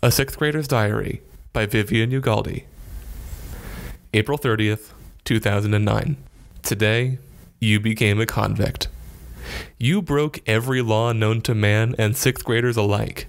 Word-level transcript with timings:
A 0.00 0.12
Sixth 0.12 0.38
Grader's 0.38 0.68
Diary 0.68 1.22
by 1.52 1.66
Viviane 1.66 2.12
Ugalde. 2.12 2.62
April 4.14 4.38
30th, 4.38 4.92
2009. 5.24 6.16
Today, 6.62 7.18
you 7.58 7.80
became 7.80 8.20
a 8.20 8.26
convict. 8.26 8.86
You 9.76 10.00
broke 10.00 10.38
every 10.46 10.82
law 10.82 11.10
known 11.10 11.40
to 11.42 11.52
man 11.52 11.96
and 11.98 12.16
sixth 12.16 12.44
graders 12.44 12.76
alike. 12.76 13.26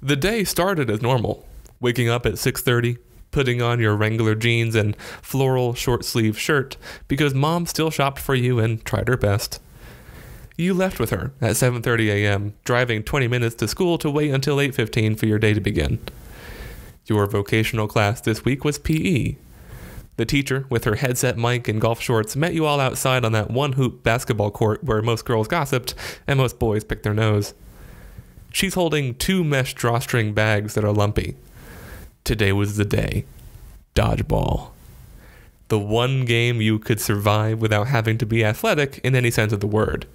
The 0.00 0.16
day 0.16 0.44
started 0.44 0.88
as 0.88 1.02
normal, 1.02 1.46
waking 1.78 2.08
up 2.08 2.24
at 2.24 2.38
6:30, 2.38 2.96
putting 3.30 3.60
on 3.60 3.78
your 3.78 3.96
Wrangler 3.96 4.34
jeans 4.34 4.74
and 4.74 4.96
floral 5.20 5.74
short-sleeve 5.74 6.38
shirt 6.38 6.78
because 7.06 7.34
mom 7.34 7.66
still 7.66 7.90
shopped 7.90 8.18
for 8.18 8.34
you 8.34 8.58
and 8.58 8.82
tried 8.86 9.08
her 9.08 9.18
best. 9.18 9.60
You 10.58 10.72
left 10.72 10.98
with 10.98 11.10
her 11.10 11.32
at 11.42 11.56
7:30 11.56 12.08
a.m., 12.08 12.54
driving 12.64 13.02
20 13.02 13.28
minutes 13.28 13.54
to 13.56 13.68
school 13.68 13.98
to 13.98 14.10
wait 14.10 14.30
until 14.30 14.56
8:15 14.56 15.14
for 15.16 15.26
your 15.26 15.38
day 15.38 15.52
to 15.52 15.60
begin. 15.60 15.98
Your 17.04 17.26
vocational 17.26 17.86
class 17.86 18.22
this 18.22 18.44
week 18.44 18.64
was 18.64 18.78
PE. 18.78 19.36
The 20.16 20.24
teacher, 20.24 20.64
with 20.70 20.84
her 20.84 20.94
headset 20.94 21.36
mic 21.36 21.68
and 21.68 21.78
golf 21.78 22.00
shorts, 22.00 22.36
met 22.36 22.54
you 22.54 22.64
all 22.64 22.80
outside 22.80 23.22
on 23.22 23.32
that 23.32 23.50
one 23.50 23.72
hoop 23.72 24.02
basketball 24.02 24.50
court 24.50 24.82
where 24.82 25.02
most 25.02 25.26
girls 25.26 25.46
gossiped 25.46 25.94
and 26.26 26.38
most 26.38 26.58
boys 26.58 26.84
picked 26.84 27.02
their 27.02 27.12
nose. 27.12 27.52
She's 28.50 28.72
holding 28.72 29.14
two 29.14 29.44
mesh 29.44 29.74
drawstring 29.74 30.32
bags 30.32 30.72
that 30.72 30.84
are 30.84 30.92
lumpy. 30.92 31.36
Today 32.24 32.52
was 32.52 32.78
the 32.78 32.86
day. 32.86 33.26
Dodgeball. 33.94 34.70
The 35.68 35.78
one 35.78 36.24
game 36.24 36.62
you 36.62 36.78
could 36.78 37.00
survive 37.00 37.60
without 37.60 37.88
having 37.88 38.16
to 38.16 38.24
be 38.24 38.42
athletic 38.42 38.98
in 39.04 39.14
any 39.14 39.30
sense 39.30 39.52
of 39.52 39.60
the 39.60 39.66
word. 39.66 40.06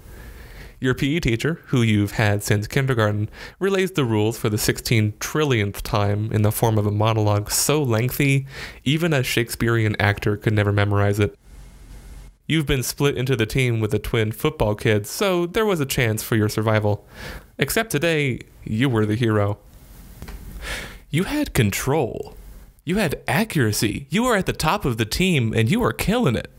Your 0.81 0.95
PE 0.95 1.19
teacher, 1.19 1.61
who 1.67 1.83
you've 1.83 2.13
had 2.13 2.41
since 2.41 2.65
kindergarten, 2.65 3.29
relays 3.59 3.91
the 3.91 4.03
rules 4.03 4.39
for 4.39 4.49
the 4.49 4.57
16 4.57 5.11
trillionth 5.19 5.83
time 5.83 6.31
in 6.31 6.41
the 6.41 6.51
form 6.51 6.79
of 6.79 6.87
a 6.87 6.91
monologue 6.91 7.51
so 7.51 7.83
lengthy, 7.83 8.47
even 8.83 9.13
a 9.13 9.21
Shakespearean 9.21 9.95
actor 9.99 10.35
could 10.35 10.53
never 10.53 10.71
memorize 10.71 11.19
it. 11.19 11.37
You've 12.47 12.65
been 12.65 12.81
split 12.81 13.15
into 13.15 13.35
the 13.35 13.45
team 13.45 13.79
with 13.79 13.91
the 13.91 13.99
twin 13.99 14.31
football 14.31 14.73
kids, 14.73 15.07
so 15.07 15.45
there 15.45 15.67
was 15.67 15.79
a 15.79 15.85
chance 15.85 16.23
for 16.23 16.35
your 16.35 16.49
survival. 16.49 17.05
Except 17.59 17.91
today, 17.91 18.39
you 18.63 18.89
were 18.89 19.05
the 19.05 19.13
hero. 19.13 19.59
You 21.11 21.25
had 21.25 21.53
control. 21.53 22.35
You 22.85 22.95
had 22.95 23.21
accuracy. 23.27 24.07
You 24.09 24.23
were 24.23 24.35
at 24.35 24.47
the 24.47 24.51
top 24.51 24.85
of 24.85 24.97
the 24.97 25.05
team 25.05 25.53
and 25.53 25.69
you 25.69 25.79
were 25.79 25.93
killing 25.93 26.35
it. 26.35 26.49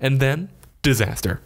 And 0.00 0.18
then, 0.18 0.48
disaster. 0.80 1.42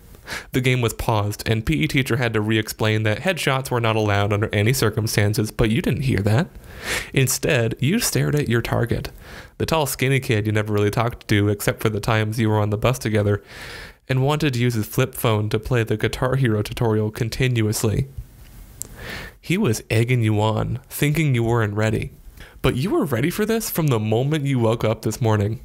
The 0.53 0.61
game 0.61 0.81
was 0.81 0.95
paused, 0.95 1.43
and 1.49 1.65
PE 1.65 1.87
teacher 1.87 2.17
had 2.17 2.33
to 2.35 2.41
re 2.41 2.59
explain 2.59 3.03
that 3.05 3.21
headshots 3.21 3.71
were 3.71 3.81
not 3.81 3.97
allowed 3.97 4.33
under 4.33 4.49
any 4.55 4.73
circumstances, 4.73 5.51
but 5.51 5.71
you 5.71 5.83
didn't 5.83 6.03
hear 6.03 6.21
that. 6.21 6.49
Instead, 7.13 7.75
you 7.79 7.99
stared 7.99 8.35
at 8.35 8.49
your 8.49 8.63
target, 8.63 9.11
the 9.59 9.67
tall, 9.67 9.87
skinny 9.87 10.21
kid 10.21 10.47
you 10.47 10.53
never 10.53 10.73
really 10.73 10.91
talked 10.91 11.29
to 11.29 11.49
except 11.49 11.83
for 11.83 11.91
the 11.91 12.01
times 12.01 12.41
you 12.41 12.49
were 12.49 12.59
on 12.59 12.71
the 12.71 12.79
bus 12.79 12.99
together, 12.99 13.43
and 14.09 14.25
wanted 14.25 14.55
to 14.55 14.61
use 14.61 14.75
his 14.75 14.87
flip 14.87 15.15
phone 15.15 15.49
to 15.51 15.59
play 15.59 15.85
the 15.85 15.97
Guitar 15.97 16.37
Hero 16.37 16.63
tutorial 16.63 17.11
continuously. 17.11 18.09
He 19.41 19.59
was 19.59 19.83
egging 19.91 20.23
you 20.23 20.41
on, 20.41 20.81
thinking 20.89 21.35
you 21.35 21.45
weren't 21.45 21.75
ready. 21.75 22.13
But 22.63 22.77
you 22.77 22.91
were 22.91 23.05
ready 23.05 23.31
for 23.31 23.47
this 23.47 23.71
from 23.71 23.89
the 23.89 23.99
moment 23.99 24.45
you 24.45 24.59
woke 24.59 24.85
up 24.85 25.03
this 25.03 25.21
morning. 25.21 25.61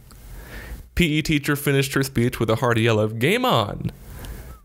PE 0.95 1.21
teacher 1.21 1.55
finished 1.55 1.93
her 1.93 2.03
speech 2.03 2.39
with 2.39 2.49
a 2.49 2.57
hearty 2.57 2.83
yell 2.83 2.99
of 2.99 3.19
Game 3.19 3.45
on! 3.45 3.91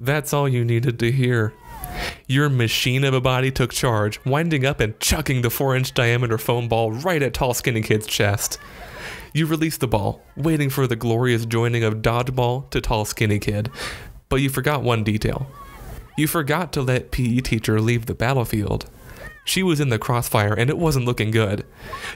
That's 0.01 0.33
all 0.33 0.49
you 0.49 0.65
needed 0.65 0.99
to 1.01 1.13
hear. 1.13 1.53
Your 2.27 2.49
machine 2.49 3.05
of 3.05 3.13
a 3.13 3.21
body 3.21 3.51
took 3.51 3.71
charge, 3.71 4.19
winding 4.25 4.65
up 4.65 4.81
and 4.81 4.99
chucking 4.99 5.43
the 5.43 5.51
4 5.51 5.77
inch 5.77 5.93
diameter 5.93 6.39
foam 6.39 6.69
ball 6.69 6.91
right 6.91 7.23
at 7.23 7.35
tall, 7.35 7.53
skinny 7.53 7.83
kid's 7.83 8.07
chest. 8.07 8.59
You 9.35 9.45
released 9.45 9.81
the 9.81 9.87
ball, 9.87 10.23
waiting 10.39 10.71
for 10.71 10.87
the 10.87 10.97
glorious 10.97 11.45
joining 11.45 11.85
of 11.85 11.97
dodgeball 11.97 12.71
to 12.71 12.81
tall, 12.81 13.05
skinny 13.05 13.39
kid. 13.39 13.71
But 14.31 14.37
you 14.37 14.49
forgot 14.49 14.83
one 14.83 15.05
detail. 15.05 15.47
You 16.17 16.27
forgot 16.27 16.73
to 16.73 16.83
let 16.83 17.11
PE 17.11 17.41
teacher 17.41 17.79
leave 17.79 18.07
the 18.07 18.15
battlefield. 18.15 18.89
She 19.45 19.63
was 19.63 19.81
in 19.81 19.91
the 19.91 19.99
crossfire 19.99 20.55
and 20.55 20.71
it 20.71 20.79
wasn't 20.79 21.05
looking 21.05 21.31
good. 21.31 21.67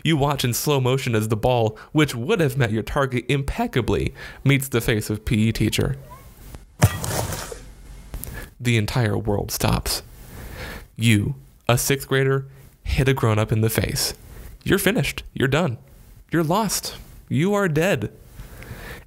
You 0.02 0.16
watch 0.16 0.42
in 0.42 0.54
slow 0.54 0.80
motion 0.80 1.14
as 1.14 1.28
the 1.28 1.36
ball, 1.36 1.78
which 1.92 2.14
would 2.14 2.40
have 2.40 2.56
met 2.56 2.72
your 2.72 2.82
target 2.82 3.26
impeccably, 3.28 4.14
meets 4.42 4.68
the 4.68 4.80
face 4.80 5.10
of 5.10 5.26
PE 5.26 5.52
teacher 5.52 5.96
the 8.60 8.76
entire 8.76 9.18
world 9.18 9.50
stops. 9.50 10.02
You, 10.96 11.34
a 11.68 11.76
sixth 11.78 12.08
grader, 12.08 12.46
hit 12.82 13.08
a 13.08 13.14
grown 13.14 13.38
up 13.38 13.52
in 13.52 13.60
the 13.60 13.70
face. 13.70 14.14
You're 14.62 14.78
finished. 14.78 15.22
You're 15.32 15.48
done. 15.48 15.78
You're 16.30 16.44
lost. 16.44 16.96
You 17.28 17.54
are 17.54 17.68
dead. 17.68 18.12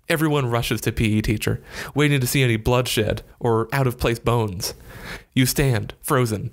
Everyone 0.09 0.49
rushes 0.49 0.79
to 0.81 0.91
PE 0.91 1.21
teacher, 1.21 1.61
waiting 1.93 2.21
to 2.21 2.27
see 2.27 2.41
any 2.41 2.55
bloodshed 2.55 3.23
or 3.39 3.67
out 3.73 3.87
of 3.87 3.99
place 3.99 4.19
bones. 4.19 4.73
You 5.33 5.45
stand, 5.45 5.93
frozen. 6.01 6.51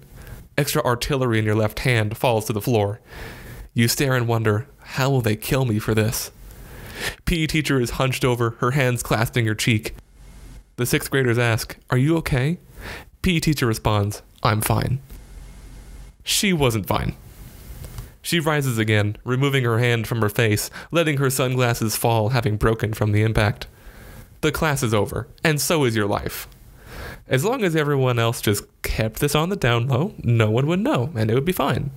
Extra 0.59 0.83
artillery 0.83 1.39
in 1.39 1.45
your 1.45 1.55
left 1.55 1.81
hand 1.81 2.17
falls 2.17 2.47
to 2.47 2.53
the 2.53 2.61
floor. 2.61 3.01
You 3.73 3.89
stare 3.89 4.15
and 4.15 4.27
wonder, 4.27 4.67
how 4.79 5.11
will 5.11 5.21
they 5.21 5.37
kill 5.37 5.65
me 5.65 5.79
for 5.79 5.95
this? 5.95 6.31
PE 7.25 7.47
teacher 7.47 7.81
is 7.81 7.91
hunched 7.91 8.25
over, 8.25 8.51
her 8.61 8.73
hands 8.73 9.03
clasping 9.03 9.47
her 9.47 9.55
cheek. 9.55 9.95
The 10.77 10.87
sixth 10.87 11.11
graders 11.11 11.39
ask, 11.39 11.77
Are 11.91 11.99
you 11.99 12.17
okay? 12.19 12.59
PE 13.23 13.41
teacher 13.41 13.67
responds, 13.67 14.23
I'm 14.43 14.61
fine. 14.61 15.01
She 16.23 16.53
wasn't 16.53 16.87
fine. 16.87 17.17
She 18.23 18.41
rises 18.41 18.79
again, 18.79 19.17
removing 19.25 19.65
her 19.65 19.79
hand 19.79 20.07
from 20.07 20.23
her 20.23 20.31
face, 20.31 20.71
letting 20.91 21.19
her 21.19 21.29
sunglasses 21.29 21.97
fall, 21.97 22.31
having 22.31 22.57
broken 22.57 22.95
from 22.95 23.13
the 23.13 23.23
impact. 23.23 23.67
The 24.41 24.53
class 24.53 24.83
is 24.83 24.95
over, 24.95 25.29
and 25.43 25.61
so 25.61 25.85
is 25.85 25.95
your 25.95 26.07
life. 26.07 26.49
As 27.29 27.45
long 27.45 27.65
as 27.65 27.75
everyone 27.77 28.19
else 28.19 28.41
just 28.41 28.65
kept 28.83 29.21
this 29.21 29.35
on 29.35 29.49
the 29.49 29.57
down 29.57 29.89
low, 29.89 30.15
no 30.23 30.51
one 30.51 30.67
would 30.67 30.81
know, 30.81 31.11
and 31.15 31.31
it 31.31 31.35
would 31.35 31.45
be 31.45 31.53
fine. 31.53 31.91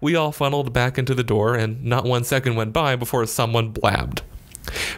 We 0.00 0.16
all 0.16 0.32
funneled 0.32 0.72
back 0.72 0.98
into 0.98 1.14
the 1.14 1.24
door, 1.24 1.54
and 1.54 1.84
not 1.84 2.04
one 2.04 2.24
second 2.24 2.56
went 2.56 2.72
by 2.72 2.96
before 2.96 3.26
someone 3.26 3.70
blabbed. 3.70 4.22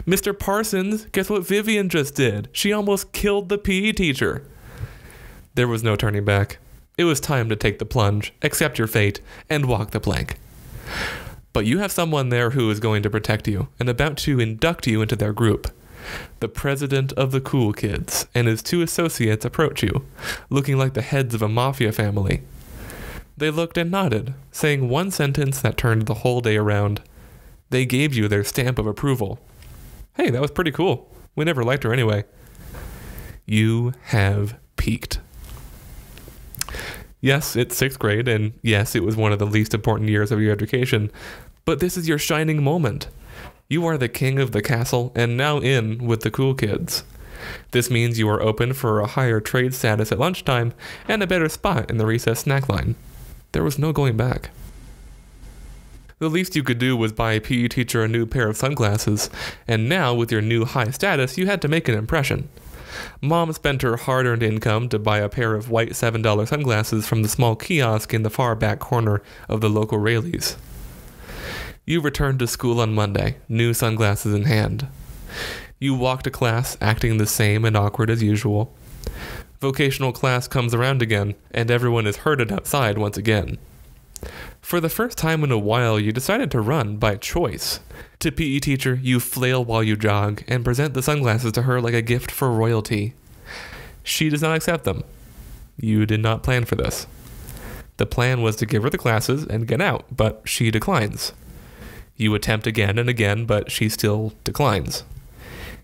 Mr. 0.07 0.37
Parsons, 0.37 1.05
guess 1.11 1.29
what 1.29 1.43
Viviane 1.43 1.89
just 1.89 2.15
did? 2.15 2.49
She 2.51 2.71
almost 2.71 3.11
killed 3.11 3.49
the 3.49 3.57
PE 3.57 3.93
teacher. 3.93 4.45
There 5.55 5.67
was 5.69 5.83
no 5.83 5.95
turning 5.95 6.25
back. 6.25 6.57
It 6.97 7.05
was 7.05 7.21
time 7.21 7.47
to 7.47 7.55
take 7.55 7.79
the 7.79 7.85
plunge, 7.85 8.33
accept 8.41 8.77
your 8.77 8.87
fate, 8.87 9.21
and 9.49 9.65
walk 9.65 9.91
the 9.91 10.01
plank. 10.01 10.37
But 11.53 11.65
you 11.65 11.79
have 11.79 11.93
someone 11.93 12.27
there 12.27 12.49
who 12.49 12.69
is 12.69 12.81
going 12.81 13.03
to 13.03 13.09
protect 13.09 13.47
you 13.47 13.69
and 13.79 13.87
about 13.87 14.17
to 14.17 14.41
induct 14.41 14.85
you 14.85 15.01
into 15.01 15.15
their 15.15 15.31
group. 15.31 15.71
The 16.41 16.49
president 16.49 17.13
of 17.13 17.31
the 17.31 17.39
cool 17.39 17.71
kids 17.71 18.27
and 18.35 18.47
his 18.47 18.61
two 18.61 18.81
associates 18.81 19.45
approach 19.45 19.81
you, 19.81 20.05
looking 20.49 20.77
like 20.77 20.93
the 20.93 21.01
heads 21.01 21.33
of 21.33 21.41
a 21.41 21.47
mafia 21.47 21.93
family. 21.93 22.41
They 23.37 23.49
looked 23.49 23.77
and 23.77 23.89
nodded, 23.89 24.33
saying 24.51 24.89
one 24.89 25.09
sentence 25.09 25.61
that 25.61 25.77
turned 25.77 26.03
the 26.03 26.15
whole 26.15 26.41
day 26.41 26.57
around. 26.57 27.01
They 27.69 27.85
gave 27.85 28.13
you 28.13 28.27
their 28.27 28.43
stamp 28.43 28.77
of 28.77 28.87
approval. 28.87 29.39
Hey, 30.15 30.29
that 30.29 30.41
was 30.41 30.51
pretty 30.51 30.71
cool. 30.71 31.09
We 31.33 31.45
never 31.45 31.63
liked 31.63 31.83
her 31.83 31.93
anyway. 31.93 32.25
You 33.45 33.93
have 34.03 34.57
peaked. 34.75 35.19
Yes, 37.21 37.55
it's 37.55 37.75
sixth 37.75 37.97
grade, 37.97 38.27
and 38.27 38.53
yes, 38.61 38.95
it 38.95 39.03
was 39.03 39.15
one 39.15 39.31
of 39.31 39.39
the 39.39 39.45
least 39.45 39.73
important 39.73 40.09
years 40.09 40.31
of 40.31 40.41
your 40.41 40.51
education, 40.51 41.11
but 41.63 41.79
this 41.79 41.97
is 41.97 42.07
your 42.07 42.19
shining 42.19 42.63
moment. 42.63 43.07
You 43.67 43.85
are 43.87 43.97
the 43.97 44.09
king 44.09 44.37
of 44.37 44.51
the 44.51 44.61
castle 44.61 45.11
and 45.15 45.35
now 45.35 45.57
in 45.57 46.05
with 46.05 46.21
the 46.21 46.29
cool 46.29 46.53
kids. 46.53 47.03
This 47.71 47.89
means 47.89 48.19
you 48.19 48.29
are 48.29 48.41
open 48.41 48.73
for 48.73 48.99
a 48.99 49.07
higher 49.07 49.39
trade 49.39 49.73
status 49.73 50.11
at 50.11 50.19
lunchtime 50.19 50.73
and 51.07 51.23
a 51.23 51.27
better 51.27 51.49
spot 51.49 51.89
in 51.89 51.97
the 51.97 52.05
recess 52.05 52.41
snack 52.41 52.69
line. 52.69 52.95
There 53.53 53.63
was 53.63 53.79
no 53.79 53.91
going 53.91 54.17
back. 54.17 54.51
The 56.19 56.29
least 56.29 56.55
you 56.55 56.63
could 56.63 56.79
do 56.79 56.95
was 56.95 57.11
buy 57.11 57.33
a 57.33 57.41
PE 57.41 57.67
teacher 57.67 58.03
a 58.03 58.07
new 58.07 58.25
pair 58.25 58.47
of 58.47 58.55
sunglasses, 58.55 59.29
and 59.67 59.89
now, 59.89 60.13
with 60.13 60.31
your 60.31 60.41
new 60.41 60.63
high 60.63 60.91
status, 60.91 61.37
you 61.37 61.45
had 61.45 61.61
to 61.61 61.67
make 61.67 61.89
an 61.89 61.97
impression. 61.97 62.47
Mom 63.21 63.51
spent 63.53 63.81
her 63.81 63.97
hard 63.97 64.25
earned 64.25 64.43
income 64.43 64.89
to 64.89 64.99
buy 64.99 65.19
a 65.19 65.29
pair 65.29 65.53
of 65.53 65.69
white 65.69 65.91
$7 65.91 66.47
sunglasses 66.47 67.07
from 67.07 67.23
the 67.23 67.29
small 67.29 67.55
kiosk 67.55 68.13
in 68.13 68.23
the 68.23 68.29
far 68.29 68.55
back 68.55 68.79
corner 68.79 69.21
of 69.49 69.61
the 69.61 69.69
local 69.69 69.97
Raley's. 69.97 70.57
You 71.85 72.01
returned 72.01 72.39
to 72.39 72.47
school 72.47 72.79
on 72.81 72.95
Monday, 72.95 73.37
new 73.47 73.73
sunglasses 73.73 74.33
in 74.33 74.43
hand. 74.43 74.87
You 75.79 75.93
walk 75.93 76.23
to 76.23 76.31
class 76.31 76.77
acting 76.81 77.17
the 77.17 77.27
same 77.27 77.63
and 77.65 77.77
awkward 77.77 78.09
as 78.09 78.23
usual. 78.23 78.73
Vocational 79.59 80.11
class 80.11 80.47
comes 80.47 80.73
around 80.73 81.01
again, 81.01 81.35
and 81.51 81.69
everyone 81.69 82.07
is 82.07 82.17
herded 82.17 82.51
outside 82.51 82.97
once 82.97 83.17
again. 83.17 83.57
For 84.61 84.79
the 84.79 84.89
first 84.89 85.17
time 85.17 85.43
in 85.43 85.51
a 85.51 85.57
while, 85.57 85.99
you 85.99 86.11
decided 86.11 86.51
to 86.51 86.59
run 86.59 86.97
by 86.97 87.15
choice. 87.15 87.79
To 88.19 88.31
PE 88.31 88.59
teacher, 88.59 88.99
you 89.01 89.19
flail 89.19 89.63
while 89.63 89.83
you 89.83 89.95
jog 89.95 90.43
and 90.47 90.65
present 90.65 90.93
the 90.93 91.03
sunglasses 91.03 91.51
to 91.53 91.63
her 91.63 91.79
like 91.79 91.93
a 91.93 92.01
gift 92.01 92.31
for 92.31 92.51
royalty. 92.51 93.13
She 94.03 94.29
does 94.29 94.41
not 94.41 94.55
accept 94.55 94.83
them. 94.83 95.03
You 95.77 96.05
did 96.05 96.21
not 96.21 96.43
plan 96.43 96.65
for 96.65 96.75
this. 96.75 97.07
The 97.97 98.05
plan 98.05 98.41
was 98.41 98.55
to 98.57 98.65
give 98.65 98.83
her 98.83 98.89
the 98.89 98.97
glasses 98.97 99.45
and 99.45 99.67
get 99.67 99.81
out, 99.81 100.05
but 100.15 100.41
she 100.45 100.71
declines. 100.71 101.33
You 102.17 102.33
attempt 102.33 102.65
again 102.67 102.97
and 102.97 103.09
again, 103.09 103.45
but 103.45 103.71
she 103.71 103.89
still 103.89 104.33
declines. 104.43 105.03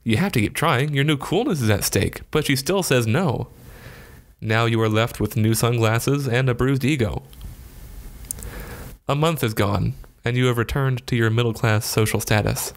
You 0.03 0.17
have 0.17 0.31
to 0.31 0.39
keep 0.39 0.55
trying, 0.55 0.93
your 0.93 1.03
new 1.03 1.17
coolness 1.17 1.61
is 1.61 1.69
at 1.69 1.83
stake, 1.83 2.21
but 2.31 2.45
she 2.45 2.55
still 2.55 2.83
says 2.83 3.05
no. 3.05 3.47
Now 4.39 4.65
you 4.65 4.81
are 4.81 4.89
left 4.89 5.19
with 5.19 5.37
new 5.37 5.53
sunglasses 5.53 6.27
and 6.27 6.49
a 6.49 6.55
bruised 6.55 6.83
ego. 6.83 7.21
A 9.07 9.15
month 9.15 9.43
is 9.43 9.55
gone, 9.55 9.95
and 10.23 10.37
you 10.37 10.45
have 10.45 10.59
returned 10.59 11.05
to 11.07 11.15
your 11.15 11.31
middle 11.31 11.53
class 11.53 11.85
social 11.85 12.19
status. 12.19 12.71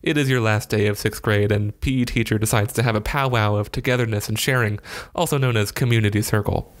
It 0.00 0.16
is 0.16 0.30
your 0.30 0.40
last 0.40 0.70
day 0.70 0.86
of 0.86 0.98
sixth 0.98 1.20
grade, 1.20 1.50
and 1.50 1.78
PE 1.80 2.04
teacher 2.04 2.38
decides 2.38 2.72
to 2.74 2.84
have 2.84 2.94
a 2.94 3.00
powwow 3.00 3.56
of 3.56 3.72
togetherness 3.72 4.28
and 4.28 4.38
sharing, 4.38 4.78
also 5.16 5.36
known 5.36 5.56
as 5.56 5.72
community 5.72 6.22
circle. 6.22 6.72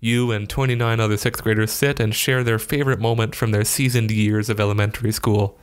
You 0.00 0.32
and 0.32 0.48
29 0.48 0.98
other 0.98 1.16
sixth 1.16 1.44
graders 1.44 1.70
sit 1.70 2.00
and 2.00 2.12
share 2.12 2.42
their 2.42 2.58
favorite 2.58 2.98
moment 2.98 3.36
from 3.36 3.52
their 3.52 3.64
seasoned 3.64 4.10
years 4.10 4.50
of 4.50 4.58
elementary 4.58 5.12
school. 5.12 5.56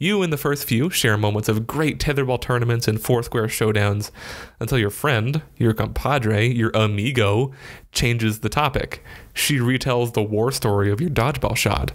You 0.00 0.22
and 0.22 0.32
the 0.32 0.36
first 0.36 0.64
few 0.64 0.90
share 0.90 1.16
moments 1.16 1.48
of 1.48 1.66
great 1.66 1.98
tetherball 1.98 2.40
tournaments 2.40 2.86
and 2.86 3.00
foursquare 3.00 3.48
showdowns 3.48 4.12
until 4.60 4.78
your 4.78 4.90
friend, 4.90 5.42
your 5.56 5.74
compadre, 5.74 6.46
your 6.46 6.70
amigo 6.72 7.52
changes 7.90 8.38
the 8.38 8.48
topic. 8.48 9.02
She 9.34 9.58
retells 9.58 10.12
the 10.12 10.22
war 10.22 10.52
story 10.52 10.92
of 10.92 11.00
your 11.00 11.10
dodgeball 11.10 11.56
shot. 11.56 11.90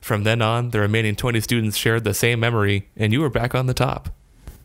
From 0.00 0.22
then 0.22 0.40
on, 0.40 0.70
the 0.70 0.78
remaining 0.78 1.16
20 1.16 1.40
students 1.40 1.76
shared 1.76 2.04
the 2.04 2.14
same 2.14 2.38
memory, 2.38 2.88
and 2.96 3.12
you 3.12 3.20
were 3.20 3.28
back 3.28 3.56
on 3.56 3.66
the 3.66 3.74
top. 3.74 4.10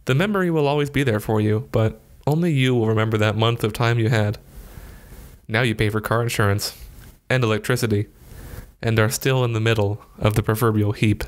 The 0.05 0.13
memory 0.13 0.51
will 0.51 0.67
always 0.67 0.91
be 0.91 1.01
there 1.01 1.19
for 1.19 1.41
you, 1.41 1.67
but 1.71 1.99
only 2.27 2.53
you 2.53 2.75
will 2.75 2.87
remember 2.87 3.17
that 3.17 3.35
month 3.35 3.63
of 3.63 3.73
time 3.73 3.97
you 3.97 4.09
had. 4.09 4.37
Now 5.47 5.63
you 5.63 5.73
pay 5.73 5.89
for 5.89 5.99
car 5.99 6.21
insurance 6.21 6.77
and 7.27 7.43
electricity 7.43 8.07
and 8.83 8.99
are 8.99 9.09
still 9.09 9.43
in 9.43 9.53
the 9.53 9.59
middle 9.59 9.99
of 10.19 10.35
the 10.35 10.43
proverbial 10.43 10.91
heap. 10.91 11.23